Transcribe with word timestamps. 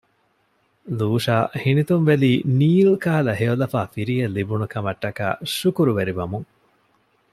ލޫޝާ 0.99 1.35
ހިނިތުންވެލީ 1.63 2.31
ނީލް 2.59 2.93
ކަހަލަ 3.03 3.33
ހެޔޮލަފާ 3.39 3.79
ފިރިއެއް 3.93 4.33
ލިބުނުކަމަށްޓަކައި 4.35 5.37
ޝުކުރުވެރިވަމުން 5.55 6.47